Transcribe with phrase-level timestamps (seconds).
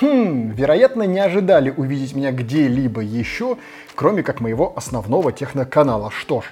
[0.00, 3.56] Хм, вероятно, не ожидали увидеть меня где-либо еще,
[3.94, 6.10] кроме как моего основного техноканала.
[6.10, 6.44] Что ж,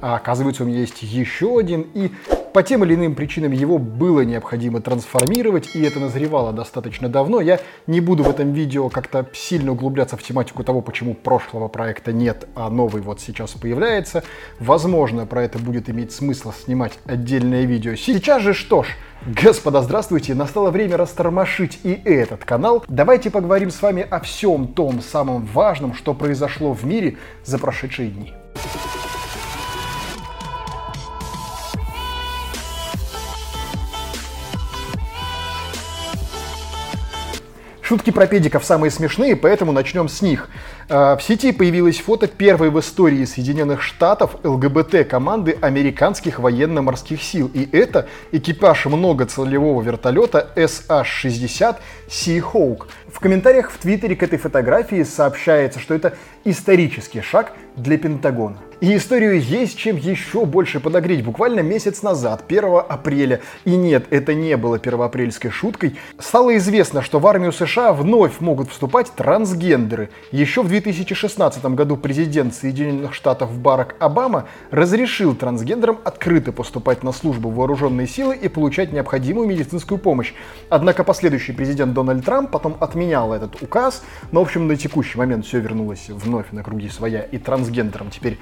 [0.00, 2.10] а оказывается, у меня есть еще один, и
[2.58, 7.40] по тем или иным причинам его было необходимо трансформировать, и это назревало достаточно давно.
[7.40, 12.12] Я не буду в этом видео как-то сильно углубляться в тематику того, почему прошлого проекта
[12.12, 14.24] нет, а новый вот сейчас появляется.
[14.58, 17.94] Возможно, про это будет иметь смысл снимать отдельное видео.
[17.94, 18.88] Сейчас же что ж,
[19.24, 20.34] Господа, здравствуйте!
[20.34, 22.84] Настало время растормошить и этот канал.
[22.88, 28.10] Давайте поговорим с вами о всем том самом важном, что произошло в мире за прошедшие
[28.10, 28.34] дни.
[37.88, 40.50] Шутки про педиков самые смешные, поэтому начнем с них.
[40.90, 47.50] А, в сети появилось фото первой в истории Соединенных Штатов ЛГБТ команды американских военно-морских сил.
[47.54, 51.76] И это экипаж многоцелевого вертолета SH-60
[52.08, 52.88] Seahawk.
[53.10, 58.58] В комментариях в Твиттере к этой фотографии сообщается, что это исторический шаг для Пентагона.
[58.80, 61.24] И историю есть чем еще больше подогреть.
[61.24, 67.18] Буквально месяц назад, 1 апреля, и нет, это не было первоапрельской шуткой, стало известно, что
[67.18, 70.10] в армию США вновь могут вступать трансгендеры.
[70.30, 77.50] Еще в 2016 году президент Соединенных Штатов Барак Обама разрешил трансгендерам открыто поступать на службу
[77.50, 80.34] в вооруженные силы и получать необходимую медицинскую помощь.
[80.68, 85.46] Однако последующий президент Дональд Трамп потом отменял этот указ, но в общем на текущий момент
[85.46, 88.38] все вернулось вновь на круги своя, и трансгендерам теперь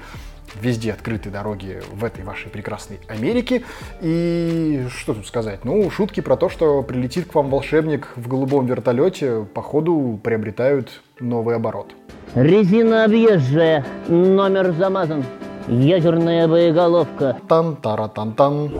[0.61, 3.63] везде открыты дороги в этой вашей прекрасной Америке.
[4.01, 5.65] И что тут сказать?
[5.65, 11.55] Ну, шутки про то, что прилетит к вам волшебник в голубом вертолете, походу приобретают новый
[11.55, 11.93] оборот.
[12.35, 15.23] Резина объезжая, номер замазан,
[15.67, 17.37] ядерная боеголовка.
[17.47, 18.71] Тан-тара-тан-тан.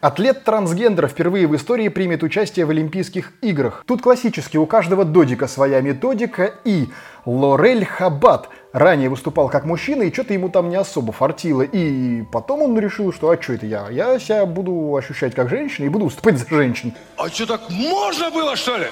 [0.00, 3.84] Атлет-трансгендер впервые в истории примет участие в Олимпийских играх.
[3.86, 6.88] Тут классически у каждого додика своя методика и
[7.26, 11.62] Лорель Хабат ранее выступал как мужчина, и что-то ему там не особо фартило.
[11.62, 13.88] И потом он решил, что а что это я?
[13.90, 16.94] Я себя буду ощущать как женщина и буду выступать за женщин.
[17.16, 18.86] А что, так можно было, что ли?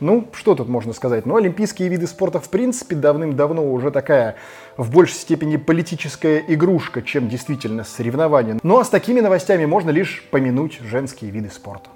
[0.00, 1.26] Ну, что тут можно сказать?
[1.26, 4.34] Ну, олимпийские виды спорта, в принципе, давным-давно уже такая
[4.76, 8.58] в большей степени политическая игрушка, чем действительно соревнование.
[8.64, 11.88] Ну, а с такими новостями можно лишь помянуть женские виды спорта.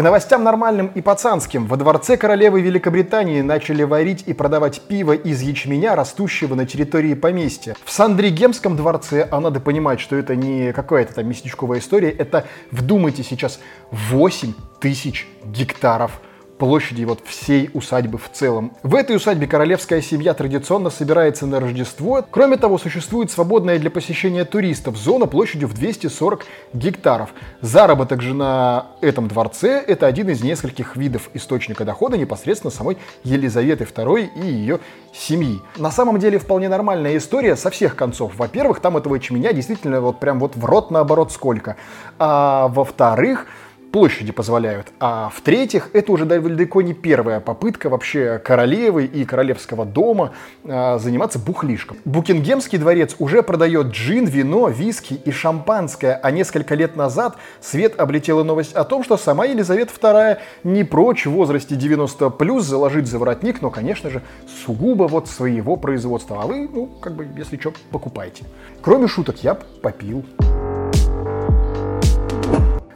[0.00, 1.66] К новостям нормальным и пацанским.
[1.66, 7.76] Во дворце королевы Великобритании начали варить и продавать пиво из ячменя, растущего на территории поместья.
[7.84, 13.22] В Сандригемском дворце, а надо понимать, что это не какая-то там местечковая история, это, вдумайте
[13.22, 16.22] сейчас, 8 тысяч гектаров
[16.60, 18.72] площади вот всей усадьбы в целом.
[18.82, 22.22] В этой усадьбе королевская семья традиционно собирается на Рождество.
[22.30, 26.44] Кроме того, существует свободная для посещения туристов зона площадью в 240
[26.74, 27.30] гектаров.
[27.62, 33.84] Заработок же на этом дворце– это один из нескольких видов источника дохода непосредственно самой Елизаветы
[33.84, 34.80] II и ее
[35.14, 35.62] семьи.
[35.78, 38.36] На самом деле вполне нормальная история со всех концов.
[38.36, 41.76] Во-первых, там этого ячменя действительно вот прям вот в рот наоборот сколько.
[42.18, 43.46] А во-вторых,
[43.92, 44.88] площади позволяют.
[45.00, 50.32] А в-третьих, это уже далеко не первая попытка вообще королевы и королевского дома
[50.64, 51.98] э, заниматься бухлишком.
[52.04, 58.42] Букингемский дворец уже продает джин, вино, виски и шампанское, а несколько лет назад свет облетела
[58.44, 63.18] новость о том, что сама Елизавета II не прочь в возрасте 90 плюс заложить за
[63.18, 64.22] воротник, но, конечно же,
[64.64, 66.42] сугубо вот своего производства.
[66.42, 68.44] А вы, ну, как бы, если что, покупайте.
[68.82, 70.24] Кроме шуток, я попил.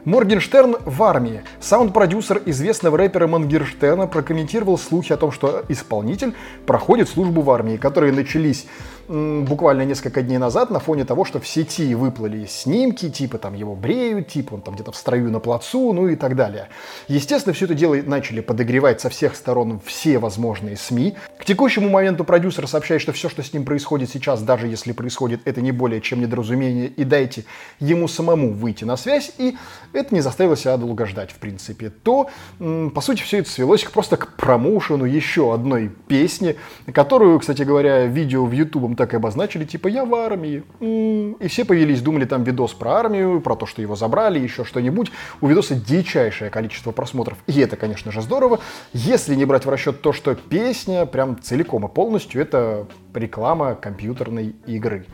[0.05, 1.41] Моргенштерн в армии.
[1.59, 6.35] Саунд-продюсер известного рэпера Мангерштерна прокомментировал слухи о том, что исполнитель
[6.67, 8.67] проходит службу в армии, которые начались
[9.07, 13.75] буквально несколько дней назад на фоне того, что в сети выплыли снимки, типа там его
[13.75, 16.69] бреют, типа он там где-то в строю на плацу, ну и так далее.
[17.07, 21.15] Естественно, все это дело начали подогревать со всех сторон все возможные СМИ.
[21.37, 25.41] К текущему моменту продюсер сообщает, что все, что с ним происходит сейчас, даже если происходит,
[25.45, 27.45] это не более чем недоразумение, и дайте
[27.79, 29.55] ему самому выйти на связь, и
[29.95, 31.89] это не заставило себя долго ждать, в принципе.
[31.89, 32.29] То,
[32.59, 36.57] по сути, все это свелось просто к промоушену еще одной песни,
[36.93, 40.63] которую, кстати говоря, видео в YouTube так и обозначили, типа, я в армии.
[40.79, 45.11] И все повелись, думали там видос про армию, про то, что его забрали, еще что-нибудь.
[45.41, 47.37] У видоса дичайшее количество просмотров.
[47.47, 48.59] И это, конечно же, здорово.
[48.93, 54.55] Если не брать в расчет то, что песня прям целиком и полностью это реклама компьютерной
[54.67, 55.05] игры.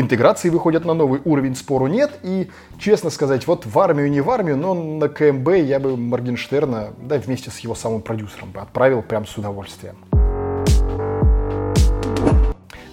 [0.00, 2.10] Интеграции выходят на новый уровень, спору нет.
[2.22, 6.94] И, честно сказать, вот в армию не в армию, но на КМБ я бы Моргенштерна,
[7.02, 9.96] да, вместе с его самым продюсером бы отправил прям с удовольствием.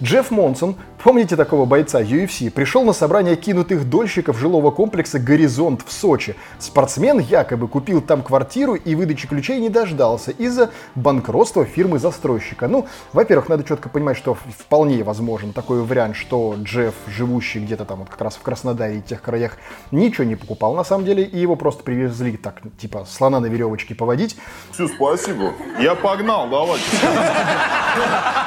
[0.00, 5.90] Джефф Монсон, помните такого бойца UFC, пришел на собрание кинутых дольщиков жилого комплекса «Горизонт» в
[5.90, 6.36] Сочи.
[6.60, 12.68] Спортсмен якобы купил там квартиру и выдачи ключей не дождался из-за банкротства фирмы-застройщика.
[12.68, 17.98] Ну, во-первых, надо четко понимать, что вполне возможен такой вариант, что Джефф, живущий где-то там
[17.98, 19.56] вот как раз в Краснодаре и тех краях,
[19.90, 23.96] ничего не покупал на самом деле, и его просто привезли так, типа, слона на веревочке
[23.96, 24.36] поводить.
[24.70, 25.54] Все, спасибо.
[25.80, 26.78] Я погнал, давай.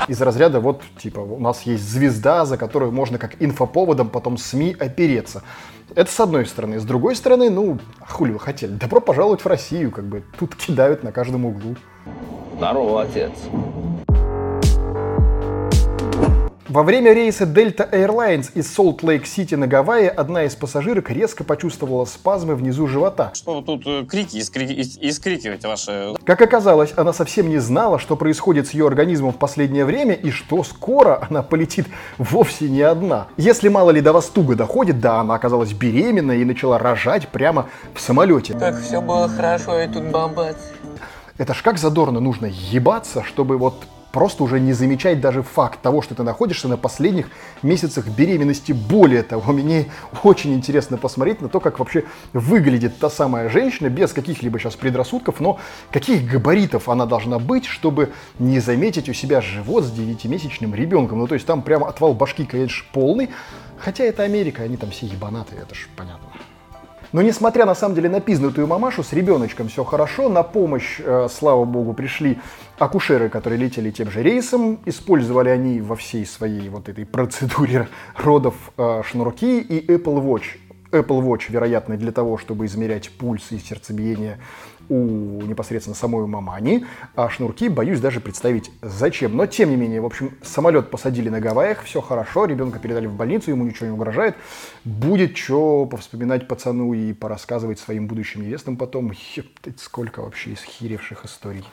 [0.08, 5.44] Из разряда вот, типа, нас есть звезда, за которую можно как инфоповодом потом СМИ опереться.
[5.96, 6.80] Это с одной стороны.
[6.80, 8.72] С другой стороны, ну, а хули вы хотели?
[8.72, 11.76] Добро пожаловать в Россию, как бы тут кидают на каждом углу.
[12.58, 13.32] Здорово, отец.
[16.72, 22.56] Во время рейса Delta Airlines из Солт-Лейк-Сити на Гавайи одна из пассажирок резко почувствовала спазмы
[22.56, 23.32] внизу живота.
[23.34, 26.14] Что вы тут э, крики искри- ис- искрикиваете ваши?
[26.24, 30.32] Как оказалось, она совсем не знала, что происходит с ее организмом в последнее время и
[30.32, 31.88] что скоро она полетит
[32.18, 33.28] вовсе не одна.
[33.36, 37.68] Если мало ли до вас туго доходит, да, она оказалась беременна и начала рожать прямо
[37.94, 38.54] в самолете.
[38.58, 40.56] Как все было хорошо, и тут бомбать.
[41.38, 43.76] Это ж как задорно нужно ебаться, чтобы вот
[44.12, 47.28] просто уже не замечать даже факт того, что ты находишься на последних
[47.62, 48.72] месяцах беременности.
[48.72, 49.92] Более того, мне
[50.24, 52.04] очень интересно посмотреть на то, как вообще
[52.34, 55.60] выглядит та самая женщина, без каких-либо сейчас предрассудков, но
[55.92, 61.20] каких габаритов она должна быть, чтобы не заметить у себя живот с 9-месячным ребенком.
[61.20, 63.30] Ну, то есть там прямо отвал башки, конечно, полный.
[63.78, 66.31] Хотя это Америка, они там все ебанаты, это ж понятно.
[67.12, 70.30] Но несмотря на самом деле на пизнутую мамашу, с ребеночком все хорошо.
[70.30, 72.40] На помощь, э, слава богу, пришли
[72.80, 74.80] акушеры, которые летели тем же рейсом.
[74.86, 80.58] Использовали они во всей своей вот этой процедуре родов э, шнурки и Apple Watch.
[80.92, 84.40] Apple Watch, вероятно, для того, чтобы измерять пульс и сердцебиение
[84.92, 86.86] у непосредственно самой мамани,
[87.16, 89.38] а шнурки боюсь даже представить зачем.
[89.38, 93.16] Но тем не менее, в общем, самолет посадили на Гавайях, все хорошо, ребенка передали в
[93.16, 94.36] больницу, ему ничего не угрожает.
[94.84, 99.14] Будет что повспоминать пацану и порассказывать своим будущим невестам потом.
[99.36, 101.66] Ептать, сколько вообще исхиревших историй.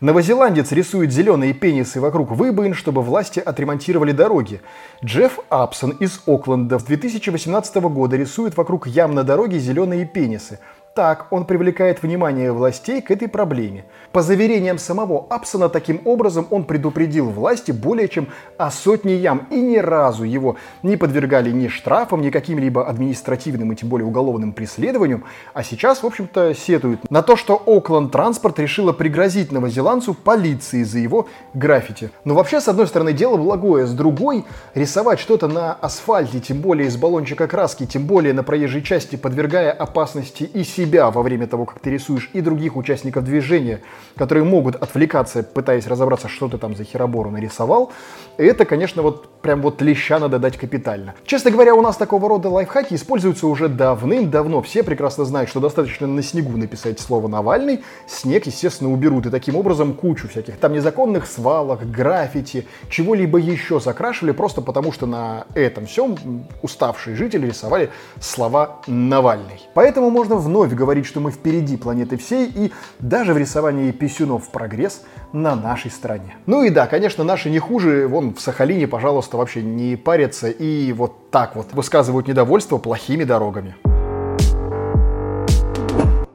[0.00, 4.60] Новозеландец рисует зеленые пенисы вокруг выбоин, чтобы власти отремонтировали дороги.
[5.04, 10.58] Джефф Апсон из Окленда в 2018 года рисует вокруг ям на дороге зеленые пенисы.
[10.94, 13.84] Так он привлекает внимание властей к этой проблеме.
[14.12, 19.60] По заверениям самого Апсона, таким образом он предупредил власти более чем о сотне ям, и
[19.60, 25.24] ни разу его не подвергали ни штрафам, ни каким-либо административным и тем более уголовным преследованиям,
[25.52, 31.00] а сейчас, в общем-то, сетуют на то, что Окленд Транспорт решила пригрозить новозеландцу полиции за
[31.00, 32.10] его граффити.
[32.22, 34.44] Но вообще, с одной стороны, дело благое, с другой,
[34.74, 39.72] рисовать что-то на асфальте, тем более из баллончика краски, тем более на проезжей части, подвергая
[39.72, 43.80] опасности и себе, себя во время того, как ты рисуешь, и других участников движения,
[44.16, 47.90] которые могут отвлекаться, пытаясь разобраться, что ты там за херобору нарисовал,
[48.36, 51.14] это, конечно, вот прям вот леща надо дать капитально.
[51.24, 54.60] Честно говоря, у нас такого рода лайфхаки используются уже давным-давно.
[54.62, 59.56] Все прекрасно знают, что достаточно на снегу написать слово «Навальный», снег, естественно, уберут, и таким
[59.56, 65.86] образом кучу всяких там незаконных свалок, граффити, чего-либо еще закрашивали, просто потому что на этом
[65.86, 67.90] всем уставшие жители рисовали
[68.20, 69.60] слова «Навальный».
[69.74, 75.02] Поэтому можно вновь говорить, что мы впереди планеты всей, и даже в рисовании писюнов прогресс
[75.32, 76.36] на нашей стороне.
[76.46, 80.92] Ну и да, конечно, наши не хуже, вон в Сахалине, пожалуйста, вообще не парятся и
[80.92, 83.74] вот так вот высказывают недовольство плохими дорогами.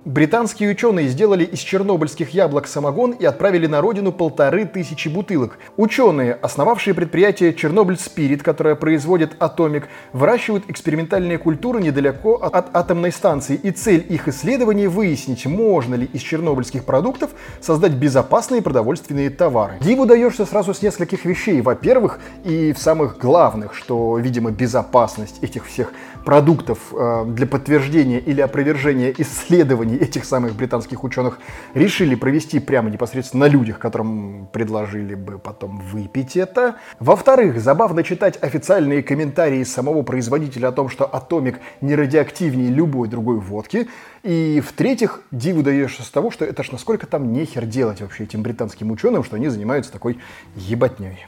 [0.09, 5.59] Британские ученые сделали из чернобыльских яблок самогон и отправили на родину полторы тысячи бутылок.
[5.77, 13.53] Ученые, основавшие предприятие Чернобыль Спирит, которое производит Атомик, выращивают экспериментальные культуры недалеко от, атомной станции.
[13.53, 17.29] И цель их исследований выяснить, можно ли из чернобыльских продуктов
[17.61, 19.77] создать безопасные продовольственные товары.
[19.79, 21.61] Диву даешься сразу с нескольких вещей.
[21.61, 25.93] Во-первых, и в самых главных, что, видимо, безопасность этих всех
[26.25, 31.39] продуктов э, для подтверждения или опровержения исследований этих самых британских ученых
[31.73, 36.75] решили провести прямо непосредственно на людях, которым предложили бы потом выпить это.
[36.99, 43.39] Во-вторых, забавно читать официальные комментарии самого производителя о том, что атомик не радиоактивнее любой другой
[43.39, 43.87] водки.
[44.23, 48.41] И в-третьих, диву даешься с того, что это ж насколько там нехер делать вообще этим
[48.41, 50.19] британским ученым, что они занимаются такой
[50.55, 51.25] ебатней.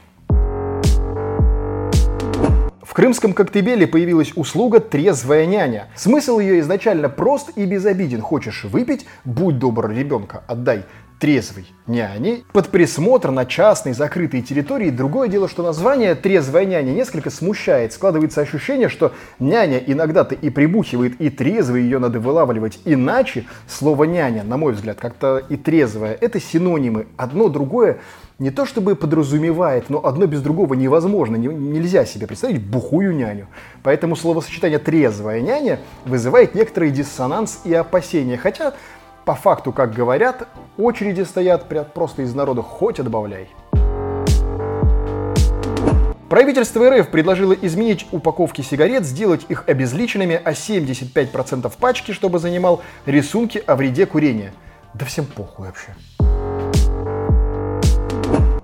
[2.92, 5.86] В крымском Коктебеле появилась услуга «Трезвая няня».
[5.96, 8.20] Смысл ее изначально прост и безобиден.
[8.20, 9.06] Хочешь выпить?
[9.24, 10.84] Будь добр, ребенка, отдай
[11.22, 14.90] трезвой няни под присмотр на частной закрытой территории.
[14.90, 17.92] Другое дело, что название «трезвая няня» несколько смущает.
[17.92, 22.80] Складывается ощущение, что няня иногда-то и прибухивает, и трезвой ее надо вылавливать.
[22.84, 27.06] Иначе слово «няня», на мой взгляд, как-то и трезвая– это синонимы.
[27.16, 28.00] Одно другое
[28.40, 31.36] не то чтобы подразумевает, но одно без другого невозможно.
[31.36, 33.46] Не- нельзя себе представить бухую няню.
[33.84, 38.36] Поэтому словосочетание «трезвая няня» вызывает некоторый диссонанс и опасения.
[38.36, 38.74] Хотя,
[39.24, 43.48] по факту, как говорят, очереди стоят просто из народа хоть отбавляй.
[46.28, 53.62] Правительство РФ предложило изменить упаковки сигарет, сделать их обезличенными, а 75% пачки, чтобы занимал рисунки
[53.66, 54.54] о вреде курения.
[54.94, 55.94] Да всем похуй вообще.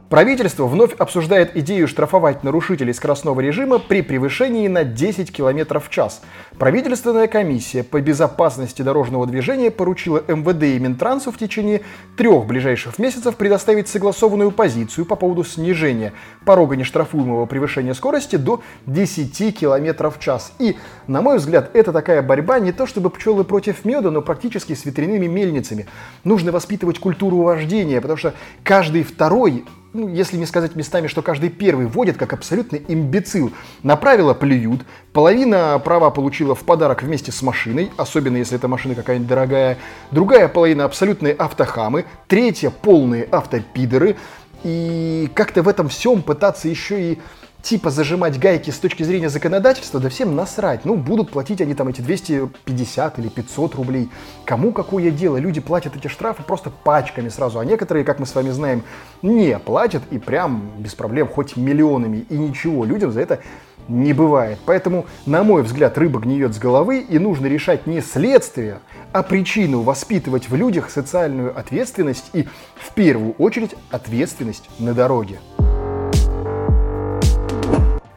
[0.09, 6.23] Правительство вновь обсуждает идею штрафовать нарушителей скоростного режима при превышении на 10 км в час.
[6.59, 11.83] Правительственная комиссия по безопасности дорожного движения поручила МВД и Минтрансу в течение
[12.17, 16.15] трех ближайших месяцев предоставить согласованную позицию по поводу снижения
[16.47, 20.55] порога нештрафуемого превышения скорости до 10 км в час.
[20.59, 24.73] И, на мой взгляд, это такая борьба не то чтобы пчелы против меда, но практически
[24.73, 25.87] с ветряными мельницами.
[26.25, 31.50] Нужно воспитывать культуру вождения, потому что каждый второй ну, если не сказать местами, что каждый
[31.50, 33.52] первый водит как абсолютный имбецил.
[33.83, 38.95] На правила плюют, половина права получила в подарок вместе с машиной, особенно если эта машина
[38.95, 39.78] какая-нибудь дорогая,
[40.11, 44.16] другая половина абсолютные автохамы, третья полные автопидоры,
[44.64, 47.18] и как-то в этом всем пытаться еще и
[47.62, 50.85] типа зажимать гайки с точки зрения законодательства, да всем насрать.
[50.85, 54.09] Ну, будут платить они там эти 250 или 500 рублей.
[54.45, 55.37] Кому какое дело?
[55.37, 58.83] Люди платят эти штрафы просто пачками сразу, а некоторые, как мы с вами знаем,
[59.23, 62.27] не платят и прям без проблем хоть миллионами.
[62.29, 63.41] И ничего, людям за это
[63.88, 64.59] не бывает.
[64.65, 68.81] Поэтому, на мой взгляд, рыба гниет с головы, и нужно решать не следствие,
[69.12, 72.47] а причину воспитывать в людях социальную ответственность и,
[72.77, 75.38] в первую очередь, ответственность на дороге.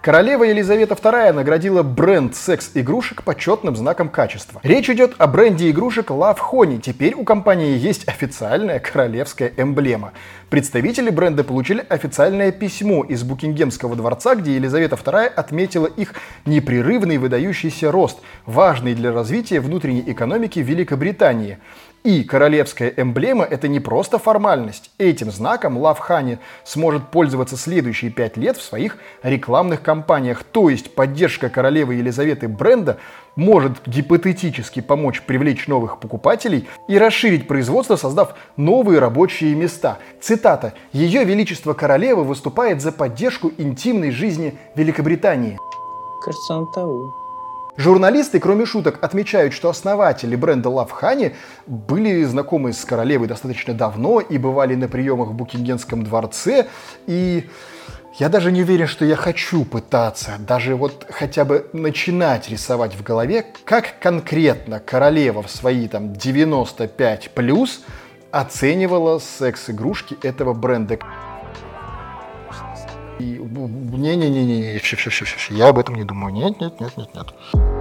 [0.01, 4.59] Королева Елизавета II наградила бренд секс-игрушек почетным знаком качества.
[4.63, 6.81] Речь идет о бренде игрушек Love Honey.
[6.81, 10.13] Теперь у компании есть официальная королевская эмблема.
[10.49, 16.15] Представители бренда получили официальное письмо из Букингемского дворца, где Елизавета II отметила их
[16.47, 21.59] непрерывный выдающийся рост, важный для развития внутренней экономики Великобритании.
[22.03, 24.89] И королевская эмблема– это не просто формальность.
[24.97, 30.43] Этим знаком Honey сможет пользоваться следующие пять лет в своих рекламных кампаниях.
[30.43, 32.97] То есть поддержка королевы Елизаветы бренда
[33.35, 39.99] может гипотетически помочь привлечь новых покупателей и расширить производство, создав новые рабочие места.
[40.19, 40.73] Цитата.
[40.93, 45.59] «Ее Величество Королева выступает за поддержку интимной жизни Великобритании».
[46.25, 47.20] Кажется, он того.
[47.77, 51.33] Журналисты, кроме шуток, отмечают, что основатели бренда Honey
[51.67, 56.67] были знакомы с королевой достаточно давно и бывали на приемах в Букингемском дворце.
[57.07, 57.49] И
[58.19, 63.03] я даже не уверен, что я хочу пытаться, даже вот хотя бы начинать рисовать в
[63.03, 67.83] голове, как конкретно королева в свои там 95 плюс
[68.31, 70.99] оценивала секс-игрушки этого бренда.
[73.21, 74.79] И не-не-не-не,
[75.53, 76.33] я об этом не думаю.
[76.33, 77.80] Нет, нет, нет, нет, нет.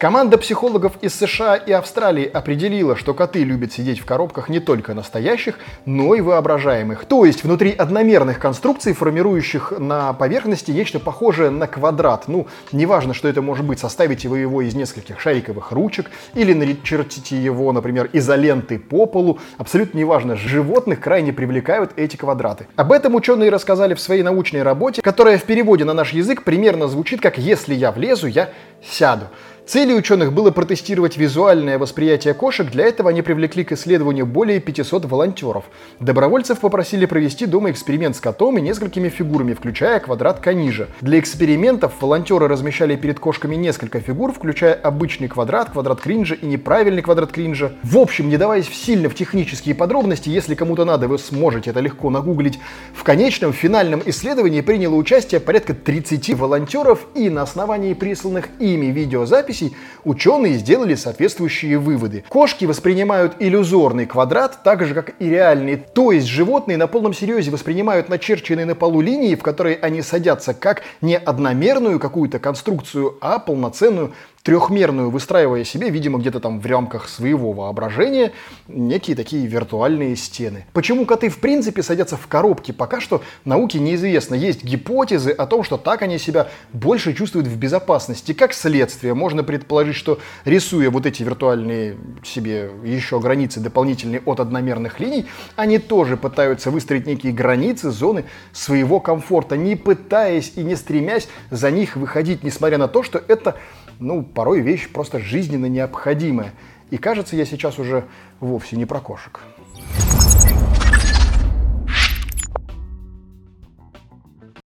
[0.00, 4.94] Команда психологов из США и Австралии определила, что коты любят сидеть в коробках не только
[4.94, 7.04] настоящих, но и воображаемых.
[7.04, 12.28] То есть внутри одномерных конструкций, формирующих на поверхности нечто похожее на квадрат.
[12.28, 17.36] Ну, неважно, что это может быть, составите вы его из нескольких шариковых ручек или начертите
[17.36, 19.38] его, например, изолентой по полу.
[19.58, 22.68] Абсолютно неважно, животных крайне привлекают эти квадраты.
[22.74, 26.88] Об этом ученые рассказали в своей научной работе, которая в переводе на наш язык примерно
[26.88, 28.48] звучит как «если я влезу, я
[28.82, 29.26] сяду».
[29.70, 35.04] Целью ученых было протестировать визуальное восприятие кошек, для этого они привлекли к исследованию более 500
[35.04, 35.66] волонтеров.
[36.00, 40.88] Добровольцев попросили провести дома эксперимент с котом и несколькими фигурами, включая квадрат Канижа.
[41.02, 47.02] Для экспериментов волонтеры размещали перед кошками несколько фигур, включая обычный квадрат, квадрат кринжа и неправильный
[47.02, 47.70] квадрат кринжа.
[47.84, 52.10] В общем, не даваясь сильно в технические подробности, если кому-то надо, вы сможете это легко
[52.10, 52.58] нагуглить,
[52.92, 59.59] в конечном финальном исследовании приняло участие порядка 30 волонтеров, и на основании присланных ими видеозаписей
[60.04, 62.24] ученые сделали соответствующие выводы.
[62.28, 65.76] Кошки воспринимают иллюзорный квадрат так же, как и реальный.
[65.76, 70.54] То есть животные на полном серьезе воспринимают начерченные на полу линии, в которые они садятся,
[70.54, 77.08] как не одномерную какую-то конструкцию, а полноценную трехмерную, выстраивая себе, видимо, где-то там в рамках
[77.08, 78.32] своего воображения,
[78.68, 80.64] некие такие виртуальные стены.
[80.72, 84.34] Почему коты в принципе садятся в коробки, пока что науке неизвестно.
[84.34, 88.32] Есть гипотезы о том, что так они себя больше чувствуют в безопасности.
[88.32, 95.00] Как следствие, можно предположить, что рисуя вот эти виртуальные себе еще границы дополнительные от одномерных
[95.00, 101.28] линий, они тоже пытаются выстроить некие границы, зоны своего комфорта, не пытаясь и не стремясь
[101.50, 103.56] за них выходить, несмотря на то, что это,
[104.00, 106.52] ну, порой вещь просто жизненно необходимая.
[106.90, 108.04] И кажется, я сейчас уже
[108.40, 109.40] вовсе не про кошек.